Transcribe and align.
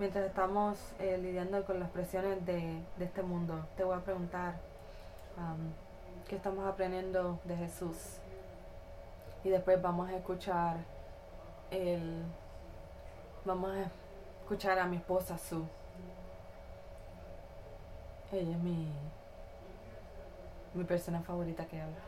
mientras 0.00 0.24
estamos 0.24 0.78
eh, 0.98 1.18
lidiando 1.18 1.62
con 1.66 1.78
las 1.78 1.90
presiones 1.90 2.44
de, 2.46 2.82
de, 2.96 3.04
este 3.04 3.22
mundo, 3.22 3.66
te 3.76 3.84
voy 3.84 3.96
a 3.98 4.00
preguntar 4.00 4.54
qué 6.26 6.36
estamos 6.36 6.66
aprendiendo 6.66 7.38
de 7.44 7.54
Jesús. 7.56 8.16
Y 9.44 9.50
después 9.50 9.80
vamos 9.80 10.08
a 10.08 10.16
escuchar 10.16 10.78
el, 11.70 12.22
vamos 13.44 13.72
a 13.72 13.90
escuchar 14.40 14.78
a 14.78 14.86
mi 14.86 14.96
esposa 14.96 15.36
Sue. 15.36 15.64
Ella 18.32 18.52
es 18.52 18.62
mi, 18.62 18.90
mi 20.72 20.84
persona 20.84 21.20
favorita 21.20 21.66
que 21.66 21.78
habla. 21.78 21.98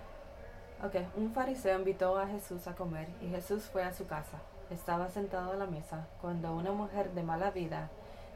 Ok, 0.82 0.96
un 1.16 1.32
fariseo 1.32 1.78
invitó 1.78 2.18
a 2.18 2.26
Jesús 2.26 2.66
a 2.66 2.74
comer 2.74 3.08
y 3.20 3.28
Jesús 3.28 3.64
fue 3.64 3.84
a 3.84 3.92
su 3.92 4.06
casa 4.06 4.38
estaba 4.72 5.08
sentado 5.08 5.52
a 5.52 5.56
la 5.56 5.66
mesa 5.66 6.06
cuando 6.20 6.54
una 6.54 6.72
mujer 6.72 7.12
de 7.12 7.22
mala 7.22 7.50
vida 7.50 7.90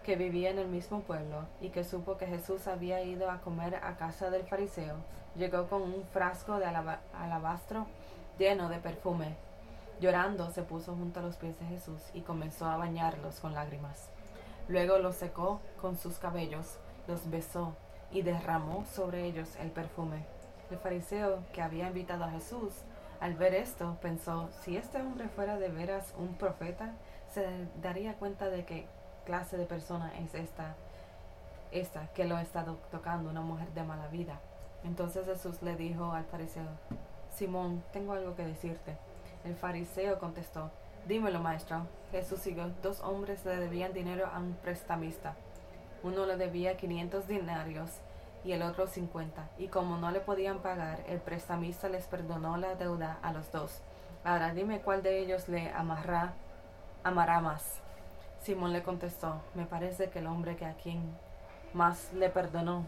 que 0.04 0.16
vivía 0.16 0.50
en 0.50 0.58
el 0.58 0.68
mismo 0.68 1.00
pueblo 1.00 1.46
y 1.60 1.70
que 1.70 1.82
supo 1.82 2.16
que 2.16 2.26
Jesús 2.26 2.68
había 2.68 3.02
ido 3.02 3.30
a 3.30 3.40
comer 3.40 3.76
a 3.76 3.96
casa 3.96 4.30
del 4.30 4.44
fariseo, 4.44 4.94
llegó 5.34 5.66
con 5.66 5.82
un 5.82 6.04
frasco 6.12 6.58
de 6.58 6.66
alabastro 6.66 7.86
lleno 8.38 8.68
de 8.68 8.78
perfume. 8.78 9.34
Llorando 10.00 10.50
se 10.50 10.62
puso 10.62 10.94
junto 10.94 11.20
a 11.20 11.22
los 11.22 11.36
pies 11.36 11.58
de 11.58 11.66
Jesús 11.66 12.00
y 12.14 12.20
comenzó 12.20 12.66
a 12.66 12.76
bañarlos 12.76 13.40
con 13.40 13.54
lágrimas. 13.54 14.08
Luego 14.68 14.98
los 14.98 15.16
secó 15.16 15.60
con 15.80 15.96
sus 15.96 16.18
cabellos, 16.18 16.78
los 17.08 17.28
besó 17.30 17.74
y 18.12 18.22
derramó 18.22 18.84
sobre 18.84 19.24
ellos 19.24 19.56
el 19.56 19.70
perfume. 19.70 20.24
El 20.70 20.78
fariseo 20.78 21.38
que 21.52 21.62
había 21.62 21.88
invitado 21.88 22.24
a 22.24 22.30
Jesús 22.30 22.72
al 23.20 23.34
ver 23.34 23.54
esto, 23.54 23.96
pensó, 24.00 24.50
si 24.62 24.76
este 24.76 25.00
hombre 25.00 25.28
fuera 25.28 25.56
de 25.58 25.68
veras 25.68 26.14
un 26.18 26.34
profeta, 26.34 26.92
se 27.32 27.46
daría 27.82 28.14
cuenta 28.14 28.48
de 28.48 28.64
qué 28.64 28.86
clase 29.24 29.56
de 29.56 29.66
persona 29.66 30.12
es 30.18 30.34
esta, 30.34 30.74
esta 31.72 32.08
que 32.14 32.24
lo 32.24 32.38
estado 32.38 32.78
tocando, 32.90 33.30
una 33.30 33.40
mujer 33.40 33.68
de 33.74 33.82
mala 33.82 34.08
vida. 34.08 34.40
Entonces 34.84 35.26
Jesús 35.26 35.62
le 35.62 35.76
dijo 35.76 36.12
al 36.12 36.24
fariseo, 36.24 36.68
Simón, 37.34 37.82
tengo 37.92 38.12
algo 38.12 38.34
que 38.36 38.44
decirte. 38.44 38.96
El 39.44 39.56
fariseo 39.56 40.18
contestó, 40.18 40.70
dímelo 41.06 41.40
maestro. 41.40 41.86
Jesús 42.12 42.40
siguió, 42.40 42.70
dos 42.82 43.00
hombres 43.00 43.44
le 43.44 43.56
debían 43.56 43.92
dinero 43.92 44.26
a 44.32 44.38
un 44.38 44.54
prestamista. 44.54 45.34
Uno 46.02 46.24
le 46.24 46.36
debía 46.36 46.76
500 46.76 47.26
dinarios 47.26 47.90
y 48.46 48.52
el 48.52 48.62
otro 48.62 48.86
50. 48.86 49.50
Y 49.58 49.66
como 49.66 49.98
no 49.98 50.12
le 50.12 50.20
podían 50.20 50.60
pagar, 50.60 51.02
el 51.08 51.18
prestamista 51.18 51.88
les 51.88 52.06
perdonó 52.06 52.56
la 52.56 52.76
deuda 52.76 53.18
a 53.22 53.32
los 53.32 53.50
dos. 53.50 53.82
Ahora 54.24 54.54
dime 54.54 54.80
cuál 54.80 55.02
de 55.02 55.18
ellos 55.18 55.48
le 55.48 55.70
amará, 55.72 56.34
amará 57.02 57.40
más. 57.40 57.80
Simón 58.40 58.72
le 58.72 58.84
contestó, 58.84 59.42
me 59.54 59.66
parece 59.66 60.10
que 60.10 60.20
el 60.20 60.28
hombre 60.28 60.56
que 60.56 60.64
a 60.64 60.74
quien 60.74 61.02
más 61.74 62.12
le 62.12 62.30
perdonó. 62.30 62.86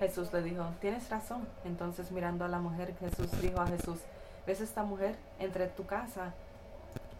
Jesús 0.00 0.32
le 0.32 0.42
dijo, 0.42 0.64
tienes 0.80 1.08
razón. 1.10 1.46
Entonces 1.64 2.10
mirando 2.10 2.44
a 2.44 2.48
la 2.48 2.58
mujer, 2.58 2.96
Jesús 2.98 3.30
dijo 3.40 3.60
a 3.60 3.68
Jesús, 3.68 4.00
¿ves 4.46 4.60
esta 4.60 4.82
mujer? 4.82 5.14
Entre 5.38 5.68
tu 5.68 5.86
casa, 5.86 6.34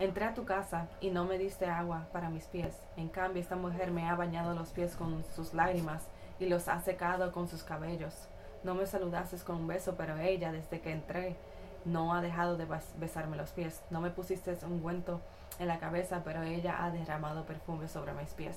entré 0.01 0.25
a 0.25 0.34
tu 0.34 0.45
casa 0.45 0.89
y 1.01 1.11
no 1.11 1.25
me 1.25 1.39
diste 1.39 1.67
agua 1.67 2.09
para 2.12 2.29
mis 2.29 2.47
pies. 2.47 2.75
En 2.97 3.09
cambio, 3.09 3.41
esta 3.41 3.55
mujer 3.55 3.93
me 3.93 4.09
ha 4.09 4.17
bañado 4.17 4.53
los 4.55 4.71
pies 4.71 4.97
con 4.97 5.25
sus 5.37 5.55
lágrimas 5.55 6.09
y 6.39 6.47
los 6.47 6.69
ha 6.69 6.81
secado 6.81 7.33
con 7.33 7.48
sus 7.48 7.62
cabellos. 7.62 8.28
No 8.62 8.75
me 8.75 8.86
saludases 8.86 9.44
con 9.44 9.56
un 9.56 9.67
beso, 9.67 9.94
pero 9.97 10.19
ella, 10.19 10.53
desde 10.53 10.81
que 10.81 10.92
entré, 10.92 11.36
no 11.84 12.14
ha 12.14 12.20
dejado 12.20 12.56
de 12.56 12.67
besarme 12.97 13.36
los 13.36 13.50
pies. 13.50 13.83
No 13.91 14.00
me 14.00 14.11
pusiste 14.11 14.56
un 14.64 14.72
ungüento 14.72 15.20
en 15.59 15.69
la 15.69 15.78
cabeza, 15.78 16.22
pero 16.25 16.42
ella 16.42 16.84
ha 16.84 16.91
derramado 16.91 17.44
perfume 17.44 17.89
sobre 17.89 18.12
mis 18.12 18.31
pies. 18.31 18.56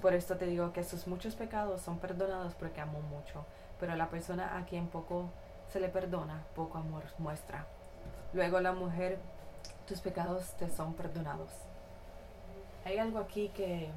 Por 0.00 0.14
esto 0.14 0.36
te 0.36 0.46
digo 0.46 0.72
que 0.72 0.84
sus 0.84 1.06
muchos 1.06 1.34
pecados 1.34 1.82
son 1.82 1.98
perdonados 1.98 2.54
porque 2.54 2.80
amó 2.80 3.00
mucho, 3.00 3.44
pero 3.78 3.96
la 3.96 4.08
persona 4.08 4.56
a 4.56 4.64
quien 4.64 4.88
poco 4.88 5.30
se 5.68 5.80
le 5.80 5.88
perdona, 5.88 6.44
poco 6.54 6.78
amor 6.78 7.04
muestra. 7.18 7.66
Luego 8.32 8.60
la 8.60 8.72
mujer, 8.72 9.18
tus 9.86 10.00
pecados 10.00 10.54
te 10.54 10.70
son 10.70 10.94
perdonados. 10.94 11.50
Hay 12.84 12.98
algo 12.98 13.18
aquí 13.18 13.50
que 13.50 13.90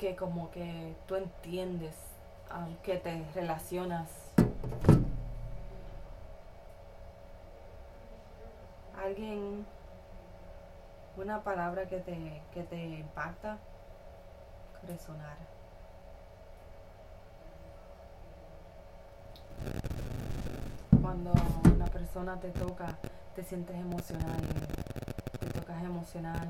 que 0.00 0.16
como 0.16 0.50
que 0.50 0.96
tú 1.06 1.14
entiendes, 1.14 1.94
que 2.82 2.96
te 2.96 3.22
relacionas. 3.34 4.08
Alguien, 9.04 9.66
una 11.18 11.42
palabra 11.42 11.86
que 11.86 11.98
te, 11.98 12.40
que 12.54 12.62
te 12.62 12.82
impacta, 12.82 13.58
resonar. 14.88 15.36
Cuando 21.02 21.32
una 21.74 21.86
persona 21.86 22.40
te 22.40 22.48
toca, 22.52 22.96
te 23.36 23.44
sientes 23.44 23.76
emocional, 23.76 24.40
te 25.40 25.60
tocas 25.60 25.84
emocional. 25.84 26.48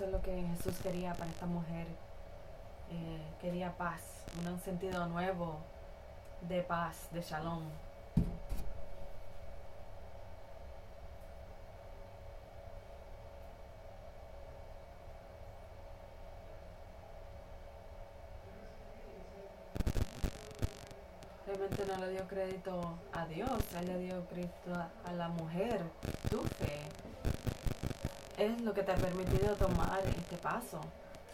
eso 0.00 0.06
es 0.06 0.09
que 0.22 0.42
Jesús 0.56 0.78
quería 0.82 1.12
para 1.14 1.30
esta 1.30 1.46
mujer. 1.46 1.86
Eh, 2.90 3.22
quería 3.40 3.76
paz, 3.76 4.00
un 4.46 4.60
sentido 4.60 5.06
nuevo 5.06 5.58
de 6.48 6.62
paz, 6.62 7.08
de 7.12 7.22
shalom. 7.22 7.62
Realmente 21.46 21.84
no 21.86 21.96
le 21.98 22.08
dio 22.10 22.28
crédito 22.28 22.98
a 23.12 23.26
Dios, 23.26 23.50
él 23.78 23.86
le 23.86 23.98
dio 23.98 24.24
crédito 24.28 24.72
a 25.04 25.12
la 25.12 25.28
mujer, 25.28 25.82
tu 26.28 26.38
fe 26.42 26.80
es 28.40 28.60
lo 28.62 28.72
que 28.72 28.82
te 28.82 28.92
ha 28.92 28.96
permitido 28.96 29.54
tomar 29.54 30.00
este 30.06 30.36
paso. 30.36 30.80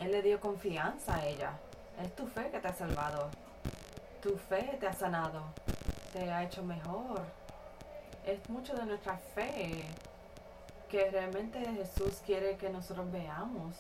Él 0.01 0.11
le 0.11 0.23
dio 0.23 0.41
confianza 0.41 1.15
a 1.15 1.25
ella. 1.25 1.53
Es 2.03 2.15
tu 2.17 2.27
fe 2.27 2.51
que 2.51 2.59
te 2.59 2.67
ha 2.67 2.75
salvado. 2.75 3.31
Tu 4.21 4.37
fe 4.37 4.77
te 4.81 4.89
ha 4.89 4.93
sanado. 4.93 5.45
Te 6.13 6.31
ha 6.33 6.43
hecho 6.43 6.65
mejor. 6.65 7.23
Es 8.27 8.51
mucho 8.51 8.75
de 8.75 8.87
nuestra 8.87 9.17
fe 9.17 9.85
que 10.89 11.11
realmente 11.11 11.61
Jesús 11.61 12.21
quiere 12.27 12.57
que 12.57 12.71
nosotros 12.71 13.11
veamos. 13.13 13.77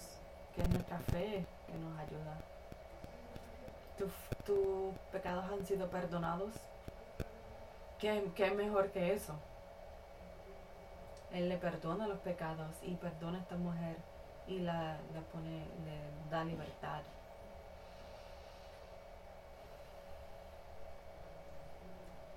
Que 0.54 0.62
es 0.62 0.68
nuestra 0.70 0.98
fe 0.98 1.44
que 1.66 1.78
nos 1.78 1.98
ayuda. 1.98 2.38
Tus 3.98 4.94
pecados 5.10 5.46
han 5.50 5.66
sido 5.66 5.88
perdonados. 5.90 6.54
¿Qué, 7.98 8.30
¿Qué 8.36 8.52
mejor 8.52 8.90
que 8.90 9.14
eso? 9.14 9.34
Él 11.32 11.48
le 11.48 11.56
perdona 11.56 12.06
los 12.06 12.18
pecados 12.20 12.76
y 12.82 12.94
perdona 12.94 13.38
a 13.38 13.40
esta 13.42 13.56
mujer 13.56 13.96
y 14.46 14.60
la, 14.60 14.96
pone, 15.32 15.64
le 15.84 16.30
da 16.30 16.44
libertad. 16.44 17.02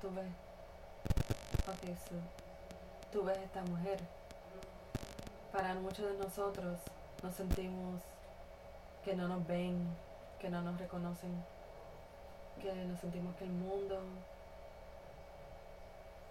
Tú 0.02 0.10
ves, 0.14 0.32
ok, 1.68 1.98
tú 3.12 3.24
ves 3.24 3.38
esta 3.38 3.62
mujer. 3.64 4.00
Para 5.52 5.74
muchos 5.76 6.06
de 6.06 6.18
nosotros 6.24 6.80
nos 7.22 7.36
sentimos 7.36 8.02
que 9.04 9.16
no 9.16 9.28
nos 9.28 9.46
ven, 9.46 9.88
que 10.40 10.50
no 10.50 10.62
nos 10.62 10.80
reconocen, 10.80 11.44
que 12.62 12.74
nos 12.74 13.00
sentimos 13.00 13.36
que 13.36 13.44
el 13.44 13.52
mundo, 13.52 14.00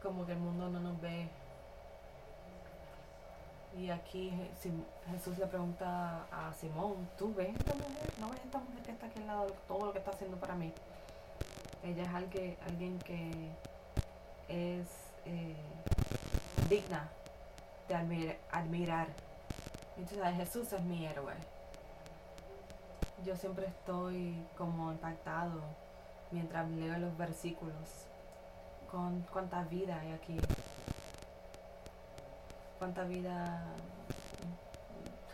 como 0.02 0.24
que 0.24 0.32
el 0.32 0.38
mundo 0.38 0.68
no 0.70 0.80
nos 0.80 1.00
ve 1.00 1.28
y 3.78 3.90
aquí 3.90 4.32
Jesús 5.10 5.38
le 5.38 5.46
pregunta 5.46 6.26
a 6.32 6.52
Simón, 6.52 7.08
¿tú 7.16 7.32
ves 7.32 7.50
esta 7.56 7.74
mujer? 7.74 8.12
¿No 8.18 8.28
ves 8.30 8.40
esta 8.44 8.58
mujer 8.58 8.82
que 8.82 8.90
está 8.90 9.06
aquí 9.06 9.20
al 9.20 9.26
lado? 9.28 9.46
Todo 9.68 9.86
lo 9.86 9.92
que 9.92 9.98
está 9.98 10.10
haciendo 10.10 10.36
para 10.36 10.56
mí. 10.56 10.72
Ella 11.84 12.02
es 12.02 12.08
alguien, 12.66 12.98
que 12.98 13.50
es 14.48 14.88
eh, 15.26 15.54
digna 16.68 17.08
de 17.86 18.38
admirar. 18.50 19.06
Entonces 19.96 20.34
Jesús 20.34 20.72
es 20.72 20.82
mi 20.82 21.06
héroe. 21.06 21.34
Yo 23.24 23.36
siempre 23.36 23.66
estoy 23.66 24.34
como 24.56 24.90
impactado 24.90 25.60
mientras 26.32 26.68
leo 26.70 26.98
los 26.98 27.16
versículos 27.16 28.06
con 28.90 29.24
cuánta 29.32 29.62
vida 29.64 30.00
hay 30.00 30.12
aquí 30.12 30.36
cuánta 32.78 33.04
vida 33.04 33.62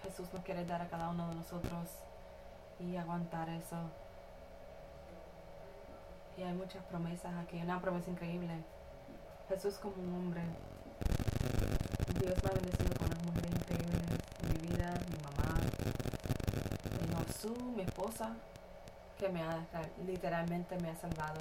Jesús 0.03 0.33
nos 0.33 0.43
quiere 0.45 0.65
dar 0.65 0.81
a 0.81 0.89
cada 0.89 1.11
uno 1.11 1.29
de 1.29 1.35
nosotros 1.37 1.89
y 2.81 2.97
aguantar 2.97 3.49
eso 3.49 3.77
Y 6.37 6.43
hay 6.43 6.55
muchas 6.55 6.83
promesas 6.85 7.33
aquí, 7.37 7.61
una 7.63 7.81
promesa 7.81 8.11
increíble. 8.11 8.65
Jesús 9.49 9.75
como 9.75 9.95
un 9.97 10.15
hombre. 10.15 10.43
Dios 12.21 12.35
me 12.43 12.51
ha 12.51 12.53
bendecido 12.55 12.95
con 12.99 13.07
unas 13.07 13.25
mujeres 13.25 13.51
increíbles 13.51 14.03
mi 14.49 14.69
vida, 14.69 14.95
mi 15.11 15.19
mamá, 15.23 15.61
mi 17.01 17.77
mi 17.77 17.83
esposa, 17.83 18.33
que 19.19 19.29
me 19.29 19.43
ha 19.43 19.59
literalmente 20.07 20.77
me 20.79 20.91
ha 20.91 20.97
salvado. 20.97 21.41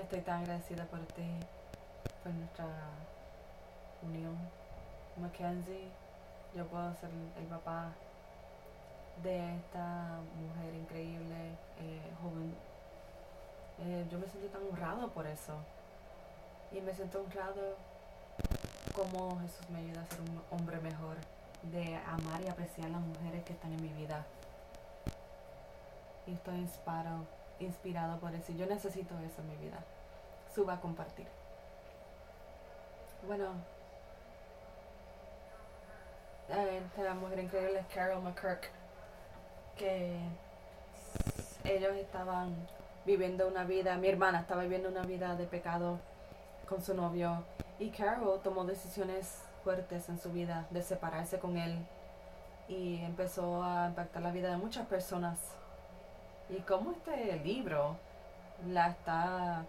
Estoy 0.00 0.20
tan 0.20 0.42
agradecida 0.42 0.84
por 0.84 1.00
ti, 1.06 1.28
por 2.22 2.32
nuestra 2.32 2.66
unión. 4.02 4.57
Mackenzie, 5.18 5.88
yo 6.54 6.66
puedo 6.66 6.94
ser 6.94 7.10
el 7.38 7.46
papá 7.46 7.92
de 9.22 9.56
esta 9.56 10.20
mujer 10.36 10.74
increíble, 10.74 11.52
eh, 11.80 12.12
joven. 12.22 12.54
Eh, 13.80 14.06
yo 14.10 14.18
me 14.18 14.26
siento 14.28 14.48
tan 14.48 14.62
honrado 14.62 15.08
por 15.10 15.26
eso. 15.26 15.54
Y 16.72 16.80
me 16.80 16.94
siento 16.94 17.20
honrado 17.20 17.76
como 18.94 19.38
Jesús 19.40 19.70
me 19.70 19.78
ayuda 19.78 20.02
a 20.02 20.06
ser 20.06 20.20
un 20.20 20.42
hombre 20.50 20.78
mejor, 20.80 21.16
de 21.62 21.96
amar 21.96 22.40
y 22.44 22.48
apreciar 22.48 22.90
las 22.90 23.00
mujeres 23.00 23.44
que 23.44 23.52
están 23.52 23.72
en 23.72 23.82
mi 23.82 23.92
vida. 23.92 24.26
Y 26.26 26.34
estoy 26.34 26.56
inspirado, 26.56 27.24
inspirado 27.60 28.18
por 28.18 28.34
eso. 28.34 28.52
Yo 28.52 28.66
necesito 28.66 29.18
eso 29.20 29.40
en 29.40 29.48
mi 29.48 29.56
vida. 29.56 29.78
Suba 30.54 30.74
a 30.74 30.80
compartir. 30.80 31.26
Bueno, 33.26 33.46
eh, 36.48 36.82
la 36.96 37.42
increíble 37.42 37.80
es 37.80 37.86
Carol 37.94 38.22
McCurk 38.22 38.70
que 39.76 40.18
ellos 41.64 41.94
estaban 41.96 42.54
viviendo 43.04 43.46
una 43.46 43.64
vida, 43.64 43.96
mi 43.96 44.08
hermana 44.08 44.40
estaba 44.40 44.62
viviendo 44.62 44.88
una 44.88 45.02
vida 45.02 45.36
de 45.36 45.46
pecado 45.46 45.98
con 46.68 46.82
su 46.82 46.94
novio 46.94 47.44
y 47.78 47.90
Carol 47.90 48.40
tomó 48.42 48.64
decisiones 48.64 49.42
fuertes 49.62 50.08
en 50.08 50.18
su 50.18 50.32
vida 50.32 50.66
de 50.70 50.82
separarse 50.82 51.38
con 51.38 51.56
él 51.56 51.78
y 52.68 53.02
empezó 53.04 53.62
a 53.62 53.86
impactar 53.88 54.22
la 54.22 54.30
vida 54.30 54.50
de 54.50 54.56
muchas 54.56 54.86
personas. 54.86 55.38
Y 56.50 56.60
como 56.60 56.92
este 56.92 57.38
libro 57.44 57.96
la 58.66 58.88
está 58.88 59.64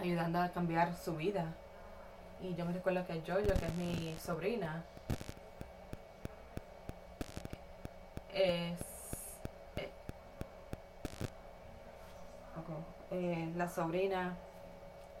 ayudando 0.00 0.40
a 0.40 0.48
cambiar 0.48 0.94
su 0.94 1.16
vida. 1.16 1.46
Y 2.40 2.54
yo 2.54 2.64
me 2.64 2.72
recuerdo 2.72 3.06
que 3.06 3.22
Jojo, 3.26 3.58
que 3.58 3.66
es 3.66 3.74
mi 3.74 4.16
sobrina, 4.18 4.82
es 8.36 8.96
Eh, 13.10 13.52
la 13.56 13.68
sobrina. 13.68 14.36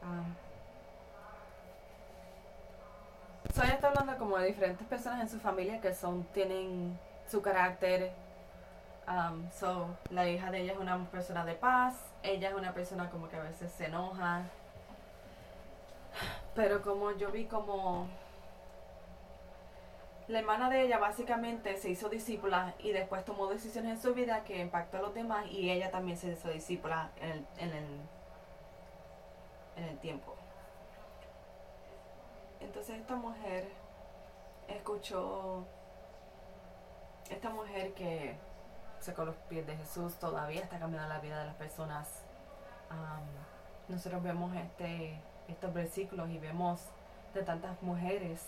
Um, 0.02 0.34
so 3.54 3.62
ella 3.62 3.74
está 3.74 3.88
hablando 3.88 4.18
como 4.18 4.38
de 4.38 4.46
diferentes 4.48 4.86
personas 4.86 5.20
en 5.20 5.28
su 5.28 5.38
familia 5.38 5.80
que 5.80 5.94
son, 5.94 6.24
tienen 6.34 6.98
su 7.30 7.40
carácter. 7.40 8.12
Um, 9.08 9.48
so, 9.52 9.88
la 10.10 10.28
hija 10.28 10.50
de 10.50 10.62
ella 10.62 10.72
es 10.72 10.78
una 10.78 10.98
persona 11.10 11.44
de 11.44 11.54
paz, 11.54 11.94
ella 12.22 12.48
es 12.50 12.54
una 12.54 12.74
persona 12.74 13.08
como 13.08 13.28
que 13.28 13.36
a 13.36 13.42
veces 13.42 13.72
se 13.72 13.86
enoja. 13.86 14.42
Pero 16.54 16.82
como 16.82 17.12
yo 17.12 17.30
vi 17.30 17.46
como 17.46 18.08
la 20.28 20.40
hermana 20.40 20.68
de 20.68 20.82
ella 20.82 20.98
básicamente 20.98 21.76
se 21.76 21.90
hizo 21.90 22.08
discípula 22.08 22.74
y 22.80 22.92
después 22.92 23.24
tomó 23.24 23.46
decisiones 23.46 23.92
en 23.92 24.02
su 24.02 24.12
vida 24.12 24.42
que 24.42 24.60
impactó 24.60 24.98
a 24.98 25.02
los 25.02 25.14
demás 25.14 25.46
y 25.50 25.70
ella 25.70 25.90
también 25.90 26.18
se 26.18 26.32
hizo 26.32 26.48
discípula 26.48 27.10
en 27.20 27.30
el, 27.30 27.46
en 27.58 27.70
el, 27.70 28.00
en 29.76 29.84
el 29.84 29.98
tiempo. 29.98 30.34
Entonces 32.60 32.96
esta 32.96 33.14
mujer 33.14 33.70
escuchó, 34.66 35.64
esta 37.30 37.50
mujer 37.50 37.94
que 37.94 38.36
secó 38.98 39.24
los 39.24 39.36
pies 39.48 39.64
de 39.64 39.76
Jesús 39.76 40.14
todavía 40.16 40.62
está 40.62 40.80
cambiando 40.80 41.08
la 41.08 41.20
vida 41.20 41.38
de 41.38 41.46
las 41.46 41.54
personas. 41.54 42.24
nosotros 43.88 44.22
vemos 44.24 44.56
este, 44.56 45.20
estos 45.46 45.72
versículos 45.72 46.28
y 46.30 46.38
vemos 46.38 46.80
de 47.32 47.42
tantas 47.42 47.80
mujeres 47.80 48.44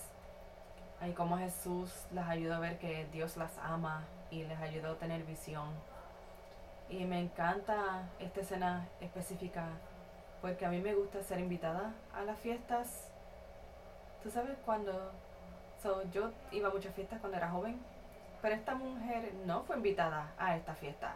Ahí 1.01 1.13
como 1.13 1.39
Jesús 1.39 2.07
las 2.13 2.29
ayudó 2.29 2.57
a 2.57 2.59
ver 2.59 2.79
que 2.79 3.07
Dios 3.13 3.37
las 3.37 3.57
ama 3.59 4.05
y 4.31 4.45
les 4.45 4.59
ayudó 4.59 4.93
a 4.93 4.99
tener 4.99 5.23
visión. 5.25 5.69
Y 6.89 7.05
me 7.05 7.21
encanta 7.21 8.09
esta 8.19 8.41
escena 8.41 8.89
específica 9.01 9.67
porque 10.41 10.67
a 10.67 10.71
mí 10.71 10.81
me 10.81 10.95
gusta 10.95 11.23
ser 11.23 11.39
invitada 11.39 11.93
a 12.15 12.23
las 12.23 12.39
fiestas. 12.39 13.11
Tú 14.23 14.31
sabes 14.31 14.57
cuando 14.65 15.13
yo 16.13 16.31
iba 16.51 16.69
a 16.69 16.73
muchas 16.73 16.95
fiestas 16.95 17.21
cuando 17.21 17.39
era 17.39 17.51
joven, 17.51 17.79
pero 18.43 18.55
esta 18.55 18.75
mujer 18.75 19.33
no 19.47 19.63
fue 19.63 19.77
invitada 19.77 20.33
a 20.39 20.57
esta 20.57 20.75
fiesta. 20.75 21.15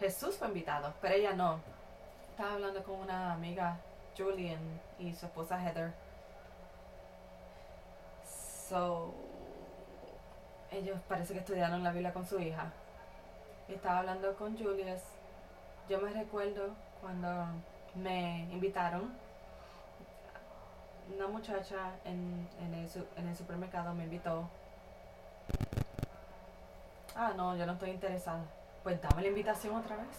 Jesús 0.00 0.36
fue 0.36 0.48
invitado, 0.48 0.92
pero 1.00 1.14
ella 1.14 1.32
no. 1.32 1.60
Estaba 2.30 2.54
hablando 2.54 2.82
con 2.82 2.96
una 2.96 3.32
amiga, 3.32 3.78
Julian, 4.16 4.80
y 4.98 5.12
su 5.14 5.26
esposa 5.26 5.60
Heather 5.62 5.92
ellos 10.70 10.98
parece 11.08 11.34
que 11.34 11.40
estudiaron 11.40 11.82
la 11.82 11.92
Biblia 11.92 12.12
con 12.12 12.24
su 12.26 12.38
hija. 12.40 12.72
Estaba 13.68 13.98
hablando 13.98 14.34
con 14.36 14.56
Julius. 14.56 15.00
Yo 15.88 16.00
me 16.00 16.10
recuerdo 16.10 16.70
cuando 17.00 17.46
me 17.94 18.48
invitaron, 18.50 19.12
una 21.14 21.26
muchacha 21.26 21.90
en, 22.04 22.48
en, 22.60 22.74
el, 22.74 22.88
el 23.28 23.36
supermercado 23.36 23.92
me 23.94 24.04
invitó. 24.04 24.48
Ah, 27.14 27.32
no, 27.36 27.56
yo 27.56 27.66
no 27.66 27.72
estoy 27.72 27.90
interesada. 27.90 28.44
Pues 28.82 29.00
dame 29.02 29.22
la 29.22 29.28
invitación 29.28 29.76
otra 29.76 29.96
vez. 29.96 30.16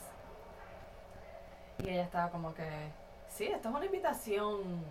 Y 1.80 1.90
ella 1.90 2.04
estaba 2.04 2.30
como 2.30 2.54
que, 2.54 2.92
sí, 3.28 3.46
esto 3.46 3.70
es 3.70 3.76
una 3.76 3.86
invitación, 3.86 4.84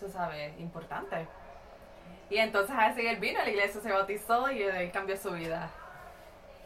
tú 0.00 0.08
sabes, 0.08 0.58
importante. 0.58 1.28
Y 2.28 2.38
entonces 2.38 2.74
así 2.76 3.06
él 3.06 3.18
vino 3.18 3.40
a 3.40 3.44
la 3.44 3.50
iglesia, 3.50 3.80
se 3.80 3.92
bautizó 3.92 4.50
y 4.50 4.62
él 4.62 4.90
cambió 4.90 5.16
su 5.16 5.30
vida. 5.30 5.70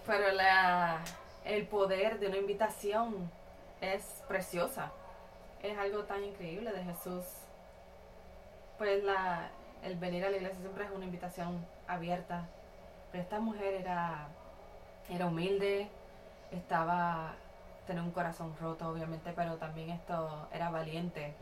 Pero 0.06 0.32
la, 0.32 1.00
el 1.44 1.66
poder 1.66 2.18
de 2.18 2.28
una 2.28 2.38
invitación 2.38 3.30
es 3.80 4.23
preciosa. 4.26 4.90
Es 5.62 5.76
algo 5.76 6.04
tan 6.04 6.25
increíble 6.25 6.73
de 6.73 6.82
Jesús. 6.85 7.25
Pues 8.78 9.04
la, 9.04 9.50
el 9.82 9.97
venir 9.99 10.25
a 10.25 10.30
la 10.30 10.37
iglesia 10.37 10.59
siempre 10.61 10.85
es 10.85 10.90
una 10.90 11.04
invitación 11.04 11.66
abierta. 11.87 12.49
Pero 13.12 13.23
esta 13.23 13.40
mujer 13.40 13.75
era, 13.75 14.28
era 15.11 15.26
humilde, 15.26 15.90
estaba, 16.50 17.35
tenía 17.87 18.02
un 18.02 18.12
corazón 18.12 18.56
roto 18.61 18.88
obviamente, 18.88 19.32
pero 19.35 19.56
también 19.56 19.90
esto 19.90 20.49
era 20.52 20.70
valiente. 20.70 21.35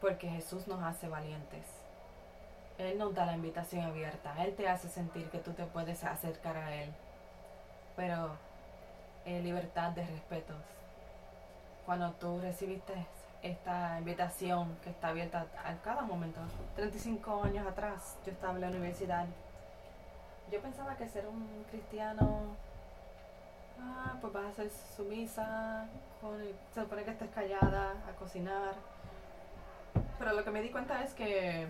Porque 0.00 0.28
Jesús 0.28 0.68
nos 0.68 0.82
hace 0.82 1.08
valientes. 1.08 1.81
Él 2.86 2.98
nos 2.98 3.14
da 3.14 3.26
la 3.26 3.34
invitación 3.34 3.84
abierta. 3.84 4.34
Él 4.44 4.54
te 4.54 4.68
hace 4.68 4.88
sentir 4.88 5.28
que 5.30 5.38
tú 5.38 5.52
te 5.52 5.64
puedes 5.64 6.04
acercar 6.04 6.56
a 6.56 6.74
Él. 6.74 6.90
Pero 7.96 8.30
en 9.24 9.44
libertad 9.44 9.90
de 9.92 10.06
respetos. 10.06 10.56
Cuando 11.86 12.12
tú 12.12 12.40
recibiste 12.40 12.94
esta 13.42 13.98
invitación 13.98 14.76
que 14.82 14.90
está 14.90 15.08
abierta 15.08 15.46
a 15.64 15.74
cada 15.82 16.02
momento. 16.02 16.40
35 16.76 17.42
años 17.44 17.66
atrás 17.66 18.16
yo 18.24 18.32
estaba 18.32 18.54
en 18.54 18.60
la 18.60 18.68
universidad. 18.68 19.26
Yo 20.50 20.60
pensaba 20.60 20.96
que 20.96 21.08
ser 21.08 21.26
un 21.26 21.64
cristiano, 21.70 22.56
ah, 23.80 24.16
pues 24.20 24.32
vas 24.32 24.44
a 24.44 24.48
hacer 24.48 24.70
sumisa, 24.96 25.86
se 26.72 26.80
supone 26.80 27.04
que 27.04 27.10
estés 27.10 27.30
callada, 27.30 27.92
a 28.08 28.12
cocinar. 28.18 28.74
Pero 30.18 30.32
lo 30.34 30.44
que 30.44 30.50
me 30.50 30.62
di 30.62 30.70
cuenta 30.70 31.02
es 31.02 31.14
que 31.14 31.68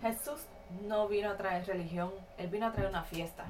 Jesús 0.00 0.40
no 0.86 1.08
vino 1.08 1.30
a 1.30 1.36
traer 1.36 1.66
religión, 1.66 2.12
Él 2.36 2.48
vino 2.48 2.66
a 2.66 2.72
traer 2.72 2.88
una 2.88 3.02
fiesta. 3.02 3.46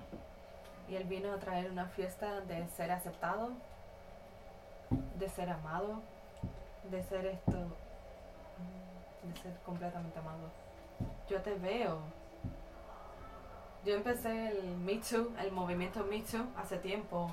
Y 0.88 0.96
Él 0.96 1.04
vino 1.04 1.32
a 1.32 1.38
traer 1.38 1.70
una 1.70 1.86
fiesta 1.86 2.40
de 2.42 2.66
ser 2.68 2.90
aceptado, 2.90 3.50
de 4.90 5.28
ser 5.28 5.50
amado, 5.50 6.00
de 6.90 7.02
ser 7.02 7.26
esto, 7.26 7.52
de 9.22 9.40
ser 9.42 9.54
completamente 9.66 10.18
amado. 10.18 10.50
Yo 11.28 11.42
te 11.42 11.54
veo. 11.54 11.98
Yo 13.84 13.94
empecé 13.94 14.48
el 14.48 14.76
Me 14.76 15.00
el 15.40 15.52
movimiento 15.52 16.04
Me 16.04 16.22
hace 16.56 16.78
tiempo. 16.78 17.30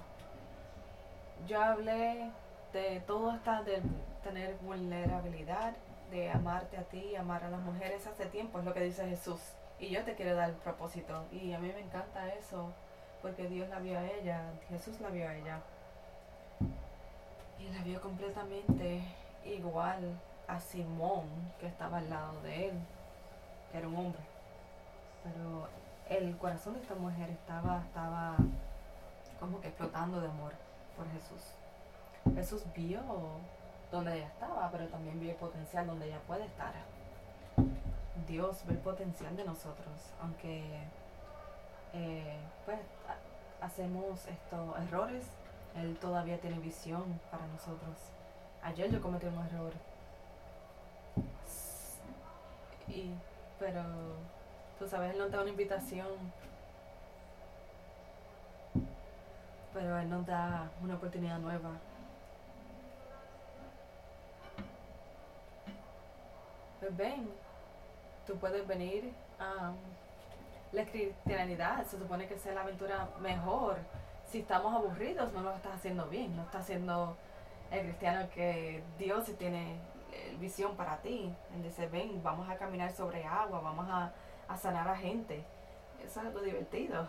Yo 1.47 1.61
hablé 1.61 2.31
de 2.73 2.99
todo 3.07 3.31
hasta 3.31 3.63
de 3.63 3.81
tener 4.23 4.55
vulnerabilidad, 4.57 5.73
de 6.11 6.29
amarte 6.29 6.77
a 6.77 6.83
ti, 6.83 7.15
amar 7.15 7.43
a 7.43 7.49
las 7.49 7.61
mujeres 7.61 8.05
hace 8.07 8.25
tiempo, 8.27 8.59
es 8.59 8.65
lo 8.65 8.73
que 8.73 8.81
dice 8.81 9.07
Jesús. 9.07 9.41
Y 9.79 9.89
yo 9.89 10.03
te 10.03 10.15
quiero 10.15 10.35
dar 10.35 10.49
el 10.49 10.55
propósito. 10.55 11.25
Y 11.31 11.53
a 11.53 11.59
mí 11.59 11.71
me 11.73 11.81
encanta 11.81 12.33
eso, 12.33 12.71
porque 13.21 13.47
Dios 13.47 13.69
la 13.69 13.79
vio 13.79 13.97
a 13.97 14.05
ella, 14.05 14.53
Jesús 14.69 14.99
la 15.01 15.09
vio 15.09 15.27
a 15.27 15.35
ella. 15.35 15.59
Y 17.59 17.69
la 17.69 17.83
vio 17.83 18.01
completamente 18.01 19.01
igual 19.45 20.19
a 20.47 20.59
Simón, 20.59 21.25
que 21.59 21.67
estaba 21.67 21.97
al 21.97 22.09
lado 22.09 22.41
de 22.41 22.69
él, 22.69 22.79
que 23.71 23.77
era 23.77 23.87
un 23.87 23.95
hombre. 23.95 24.21
Pero 25.23 25.67
el 26.09 26.37
corazón 26.37 26.75
de 26.75 26.81
esta 26.81 26.95
mujer 26.95 27.29
estaba, 27.29 27.81
estaba 27.81 28.35
como 29.39 29.59
que 29.59 29.67
explotando 29.67 30.21
de 30.21 30.27
amor 30.27 30.53
por 30.95 31.09
Jesús. 31.11 31.55
Jesús 32.35 32.63
vio 32.75 33.01
donde 33.91 34.17
ella 34.17 34.27
estaba, 34.27 34.69
pero 34.71 34.87
también 34.87 35.19
vio 35.19 35.31
el 35.31 35.37
potencial 35.37 35.87
donde 35.87 36.07
ella 36.07 36.19
puede 36.27 36.45
estar. 36.45 36.73
Dios 38.27 38.63
ve 38.65 38.73
el 38.73 38.79
potencial 38.79 39.35
de 39.35 39.43
nosotros, 39.43 40.13
aunque 40.21 40.63
eh, 41.93 42.37
pues 42.65 42.79
hacemos 43.61 44.25
estos 44.27 44.79
errores, 44.79 45.25
Él 45.75 45.97
todavía 45.97 46.39
tiene 46.39 46.59
visión 46.59 47.19
para 47.29 47.45
nosotros. 47.47 47.97
Ayer 48.63 48.89
yo 48.89 49.01
cometí 49.01 49.27
un 49.27 49.45
error, 49.45 49.73
y, 52.87 53.11
pero 53.59 53.83
tú 54.79 54.87
sabes, 54.87 55.13
Él 55.13 55.19
nos 55.19 55.31
da 55.31 55.41
una 55.41 55.49
invitación, 55.49 56.07
pero 59.73 59.99
Él 59.99 60.09
nos 60.09 60.25
da 60.25 60.69
una 60.81 60.95
oportunidad 60.95 61.37
nueva 61.39 61.71
ven, 66.91 67.29
tú 68.25 68.35
puedes 68.37 68.65
venir 68.67 69.13
a 69.39 69.71
la 70.71 70.85
cristianidad, 70.85 71.85
se 71.85 71.97
supone 71.97 72.27
que 72.27 72.37
sea 72.37 72.53
la 72.53 72.61
aventura 72.61 73.07
mejor. 73.21 73.77
Si 74.27 74.39
estamos 74.39 74.73
aburridos, 74.73 75.31
no 75.33 75.41
lo 75.41 75.55
estás 75.55 75.75
haciendo 75.75 76.05
bien, 76.07 76.35
no 76.35 76.43
estás 76.43 76.63
haciendo 76.63 77.15
el 77.71 77.81
cristiano 77.81 78.27
que 78.33 78.83
Dios 78.97 79.25
tiene 79.37 79.75
eh, 80.11 80.35
visión 80.39 80.75
para 80.75 80.97
ti. 80.97 81.33
Él 81.55 81.63
dice, 81.63 81.87
ven, 81.87 82.21
vamos 82.23 82.49
a 82.49 82.57
caminar 82.57 82.91
sobre 82.91 83.23
agua, 83.23 83.61
vamos 83.61 83.87
a, 83.89 84.11
a 84.47 84.57
sanar 84.57 84.87
a 84.87 84.95
gente. 84.95 85.43
Eso 86.03 86.19
es 86.19 86.25
algo 86.25 86.41
divertido. 86.41 87.07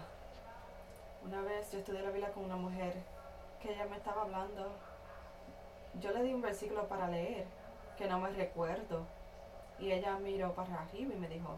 Una 1.25 1.41
vez 1.41 1.73
yo 1.73 1.79
estudié 1.79 2.03
la 2.03 2.11
Biblia 2.11 2.33
con 2.33 2.45
una 2.45 2.57
mujer 2.57 2.95
que 3.61 3.73
ella 3.73 3.87
me 3.87 3.97
estaba 3.97 4.23
hablando. 4.23 4.71
Yo 6.01 6.13
le 6.13 6.23
di 6.23 6.35
un 6.35 6.43
versículo 6.43 6.87
para 6.87 7.09
leer, 7.09 7.47
que 7.97 8.07
no 8.07 8.19
me 8.21 8.31
recuerdo 8.31 9.07
y 9.79 9.93
ella 9.93 10.19
miró 10.19 10.53
para 10.55 10.83
arriba 10.83 11.15
y 11.15 11.19
me 11.19 11.29
dijo, 11.29 11.57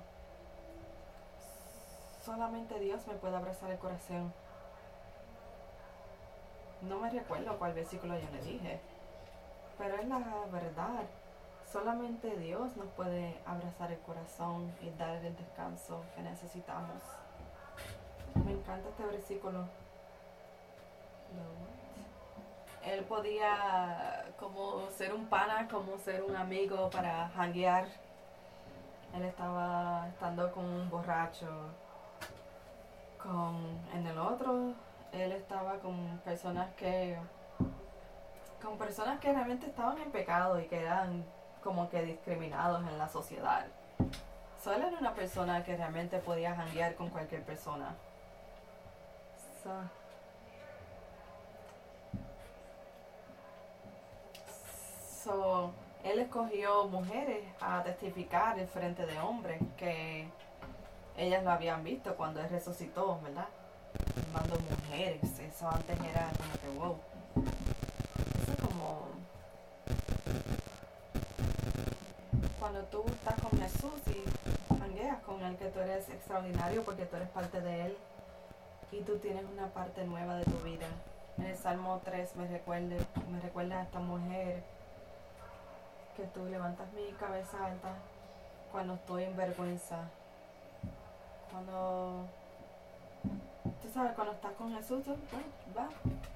solamente 2.25 2.79
Dios 2.79 3.07
me 3.07 3.15
puede 3.15 3.37
abrazar 3.37 3.71
el 3.71 3.79
corazón. 3.79 4.33
No 6.83 6.99
me 6.99 7.11
recuerdo 7.11 7.59
cuál 7.59 7.73
versículo 7.75 8.19
yo 8.19 8.31
le 8.31 8.43
dije, 8.43 8.81
pero 9.77 9.97
es 9.97 10.09
la 10.09 10.19
verdad. 10.53 11.05
Solamente 11.73 12.37
Dios 12.37 12.77
nos 12.77 12.89
puede 12.93 13.39
abrazar 13.45 13.93
el 13.93 13.99
corazón 14.01 14.73
y 14.81 14.91
dar 14.91 15.25
el 15.25 15.37
descanso 15.37 16.03
que 16.15 16.23
necesitamos. 16.23 17.03
Me 18.45 18.53
encanta 18.53 18.89
este 18.89 19.05
versículo. 19.05 19.65
Él 22.85 23.05
podía 23.05 24.25
como 24.39 24.89
ser 24.91 25.13
un 25.13 25.27
pana, 25.27 25.69
como 25.69 25.99
ser 25.99 26.23
un 26.23 26.37
amigo 26.37 26.89
para 26.91 27.29
hanguear 27.37 27.87
él 29.15 29.25
estaba 29.25 30.07
estando 30.09 30.51
con 30.53 30.65
un 30.65 30.91
borracho. 30.91 31.47
Con, 33.23 33.79
en 33.93 34.07
el 34.07 34.19
otro, 34.19 34.75
él 35.13 35.33
estaba 35.33 35.79
con 35.79 36.19
personas 36.25 36.73
que 36.75 37.19
con 38.63 38.77
personas 38.77 39.21
que 39.21 39.33
realmente 39.33 39.67
estaban 39.67 39.99
en 39.99 40.11
pecado 40.11 40.61
y 40.61 40.67
que 40.67 40.81
eran 40.81 41.25
como 41.63 41.89
que 41.89 42.03
discriminados 42.03 42.87
en 42.87 42.99
la 42.99 43.09
sociedad. 43.09 43.67
Solo 44.63 44.89
era 44.89 44.99
una 44.99 45.15
persona 45.15 45.65
que 45.65 45.77
realmente 45.77 46.19
podía 46.19 46.55
janguear 46.55 46.95
con 46.95 47.11
cualquier 47.11 47.43
persona. 47.45 47.95
so 55.29 55.75
él 56.11 56.21
escogió 56.21 56.87
mujeres 56.89 57.45
a 57.61 57.83
testificar 57.83 58.59
en 58.59 58.67
frente 58.69 59.05
de 59.05 59.19
hombres 59.19 59.61
que 59.77 60.27
ellas 61.17 61.45
lo 61.45 61.51
habían 61.51 61.85
visto 61.85 62.15
cuando 62.17 62.41
él 62.41 62.49
resucitó, 62.49 63.21
¿verdad? 63.23 63.49
Mandó 64.33 64.57
mujeres, 64.59 65.39
eso 65.39 65.69
antes 65.69 65.99
era 66.01 66.31
como 66.39 66.53
que 66.63 66.79
wow. 66.79 66.97
Eso 68.43 68.53
es 68.53 68.59
como 68.59 69.09
cuando 72.59 72.81
tú 72.85 73.05
estás 73.07 73.35
con 73.41 73.61
Jesús 73.61 74.01
y 74.07 74.83
hangueas 74.83 75.21
con 75.23 75.43
él, 75.43 75.57
que 75.57 75.67
tú 75.67 75.81
eres 75.81 76.09
extraordinario 76.09 76.85
porque 76.85 77.05
tú 77.05 77.17
eres 77.17 77.29
parte 77.29 77.61
de 77.61 77.87
él 77.87 77.97
y 78.93 79.01
tú 79.03 79.19
tienes 79.19 79.45
una 79.53 79.67
parte 79.69 80.05
nueva 80.05 80.37
de 80.37 80.45
tu 80.45 80.59
vida. 80.61 80.87
En 81.37 81.47
el 81.47 81.57
Salmo 81.57 82.01
3 82.05 82.37
me 82.37 82.49
recuerda, 82.49 82.97
me 83.31 83.41
recuerda 83.41 83.81
a 83.81 83.83
esta 83.83 84.01
mujer 84.01 84.63
que 86.19 86.25
tú 86.27 86.45
levantas 86.47 86.93
mi 86.95 87.13
cabeza 87.13 87.65
alta 87.65 87.91
cuando 88.73 88.95
estoy 88.95 89.23
en 89.23 89.37
vergüenza. 89.37 89.99
Cuando, 91.53 92.27
tú 93.81 93.89
sabes, 93.95 94.15
cuando 94.15 94.33
estás 94.33 94.53
con 94.55 94.75
Jesús, 94.75 95.05
va, 95.77 95.89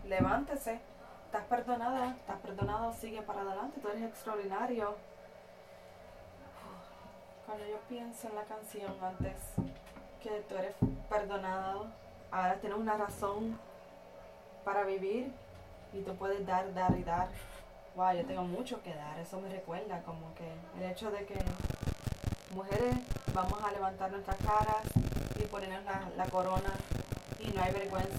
levántese. 0.07 0.81
Estás 1.27 1.45
perdonada, 1.47 2.11
estás 2.11 2.39
perdonado, 2.41 2.93
sigue 2.93 3.23
para 3.23 3.41
adelante, 3.41 3.81
tú 3.81 3.89
eres 3.89 4.05
extraordinario. 4.05 4.95
Cuando 7.45 7.67
yo 7.67 7.79
pienso 7.89 8.29
en 8.29 8.37
la 8.37 8.45
canción 8.45 8.93
antes, 9.03 9.35
que 10.23 10.45
tú 10.49 10.55
eres 10.55 10.77
perdonado, 11.11 11.87
ahora 12.31 12.55
tienes 12.61 12.79
una 12.79 12.97
razón 12.97 13.59
para 14.65 14.85
vivir 14.85 15.33
y 15.93 16.03
tú 16.03 16.15
puedes 16.15 16.47
dar, 16.47 16.73
dar 16.73 16.97
y 16.97 17.03
dar 17.03 17.29
wow, 17.95 18.13
yo 18.15 18.25
tengo 18.25 18.43
mucho 18.43 18.83
que 18.83 18.95
dar. 18.95 19.19
Eso 19.19 19.41
me 19.41 19.49
recuerda 19.49 20.03
como 20.03 20.35
que 20.35 20.49
el 20.79 20.91
hecho 20.91 21.11
de 21.11 21.25
que 21.27 21.39
mujeres 22.55 22.97
vamos 23.35 23.63
a 23.63 23.73
levantar 23.73 24.11
nuestras 24.11 24.37
caras 24.39 24.83
y 25.39 25.43
ponernos 25.45 25.85
la, 26.17 26.25
corona 26.27 26.73
y 27.41 27.51
no 27.51 27.63
hay 27.63 27.73
vergüenza 27.73 28.13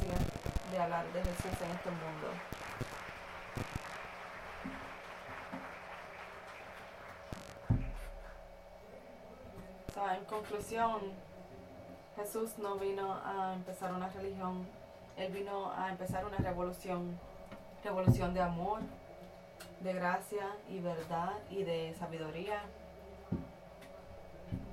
de 0.72 0.80
hablar 0.80 1.06
de 1.14 1.24
Jesús 1.24 1.62
en 1.62 1.72
este 1.72 1.90
mundo. 1.90 2.28
en 10.12 10.26
conclusión, 10.26 11.00
Jesús 12.18 12.58
no 12.58 12.76
vino 12.76 13.14
a 13.24 13.54
empezar 13.54 13.94
una 13.94 14.10
religión, 14.10 14.68
Él 15.18 15.32
vino 15.32 15.72
a 15.72 15.90
empezar 15.90 16.26
una 16.26 16.38
revolución, 16.38 17.18
revolución 17.84 18.34
de 18.34 18.42
amor, 18.42 18.82
de 19.84 19.94
gracia 19.94 20.48
y 20.70 20.80
verdad 20.80 21.34
y 21.50 21.64
de 21.64 21.94
sabiduría. 22.00 22.62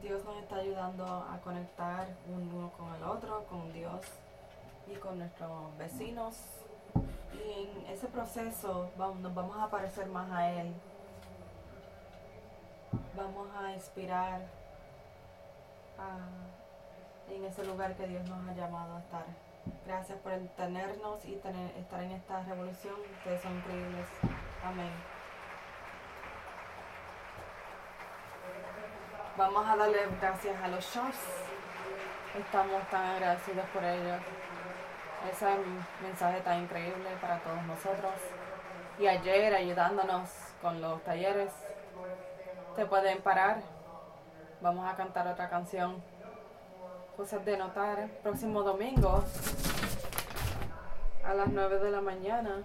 Dios 0.02 0.24
nos 0.24 0.36
está 0.36 0.56
ayudando 0.56 1.04
a 1.04 1.38
conectar 1.42 2.06
uno 2.28 2.70
con 2.78 2.94
el 2.94 3.02
otro, 3.02 3.44
con 3.46 3.72
Dios 3.72 4.00
y 4.86 4.94
con 4.94 5.18
nuestros 5.18 5.76
vecinos. 5.76 6.36
Y 7.34 7.82
en 7.82 7.86
ese 7.92 8.06
proceso 8.06 8.90
nos 8.96 9.34
vamos 9.34 9.56
a 9.58 9.68
parecer 9.68 10.06
más 10.06 10.30
a 10.30 10.50
Él. 10.50 10.72
Vamos 13.16 13.48
a 13.56 13.72
inspirar 13.72 14.42
en 17.28 17.44
ese 17.44 17.64
lugar 17.64 17.96
que 17.96 18.06
Dios 18.06 18.26
nos 18.28 18.48
ha 18.48 18.54
llamado 18.54 18.96
a 18.96 19.00
estar. 19.00 19.26
Gracias 19.86 20.18
por 20.20 20.32
tenernos 20.56 21.24
y 21.24 21.34
tener, 21.36 21.76
estar 21.76 22.02
en 22.02 22.12
esta 22.12 22.42
revolución. 22.44 22.94
Ustedes 23.18 23.42
son 23.42 23.56
increíbles. 23.56 24.06
Amén. 24.64 24.92
Vamos 29.36 29.66
a 29.66 29.76
darle 29.76 29.98
gracias 30.20 30.62
a 30.62 30.68
los 30.68 30.84
shows. 30.84 31.16
Estamos 32.38 32.88
tan 32.90 33.06
agradecidos 33.06 33.64
por 33.72 33.82
ellos. 33.82 34.20
Ese 35.30 35.46
mensaje 36.02 36.40
tan 36.40 36.62
increíble 36.62 37.08
para 37.20 37.38
todos 37.38 37.62
nosotros. 37.62 38.12
Y 38.98 39.06
ayer 39.06 39.54
ayudándonos 39.54 40.28
con 40.60 40.80
los 40.80 41.02
talleres. 41.04 41.52
Te 42.76 42.84
pueden 42.84 43.22
parar. 43.22 43.62
Vamos 44.60 44.86
a 44.86 44.94
cantar 44.94 45.26
otra 45.26 45.48
canción. 45.48 46.02
Cosas 47.16 47.42
de 47.46 47.56
notar. 47.56 48.08
Próximo 48.22 48.62
domingo 48.62 49.24
a 51.24 51.34
las 51.34 51.48
9 51.48 51.78
de 51.78 51.90
la 51.90 52.00
mañana 52.02 52.62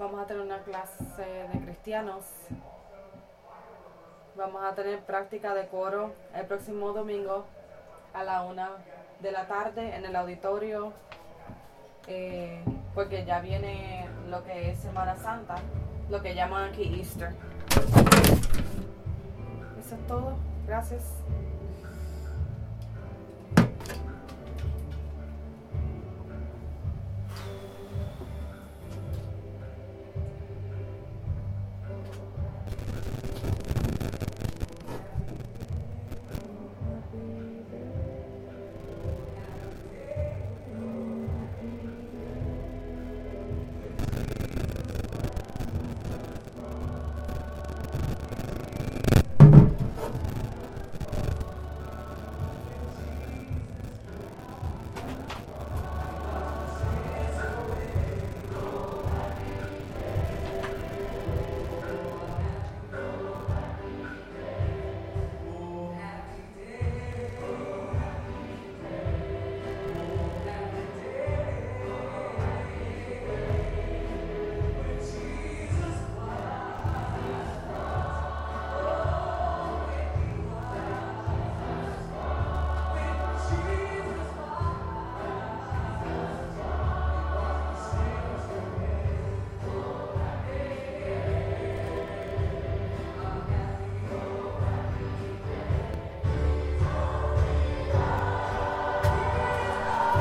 Vamos 0.00 0.18
a 0.18 0.24
tener 0.24 0.42
una 0.42 0.60
clase 0.60 1.22
de 1.52 1.60
cristianos. 1.60 2.24
Vamos 4.34 4.64
a 4.64 4.74
tener 4.74 5.00
práctica 5.00 5.52
de 5.52 5.66
coro 5.66 6.14
el 6.34 6.46
próximo 6.46 6.94
domingo 6.94 7.44
a 8.14 8.24
la 8.24 8.40
una 8.44 8.70
de 9.20 9.30
la 9.30 9.46
tarde 9.46 9.94
en 9.94 10.06
el 10.06 10.16
auditorio. 10.16 10.94
Eh, 12.06 12.64
porque 12.94 13.26
ya 13.26 13.40
viene 13.40 14.08
lo 14.30 14.42
que 14.42 14.70
es 14.70 14.78
Semana 14.78 15.16
Santa, 15.16 15.56
lo 16.08 16.22
que 16.22 16.34
llaman 16.34 16.70
aquí 16.70 16.98
Easter. 16.98 17.34
Eso 19.78 19.94
es 19.96 20.06
todo. 20.08 20.34
Gracias. 20.66 21.02